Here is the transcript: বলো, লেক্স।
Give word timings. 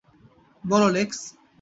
বলো, 0.63 0.87
লেক্স। 0.89 1.19